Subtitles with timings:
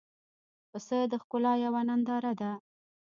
[0.69, 2.51] پسه د ښکلا یوه ننداره ده.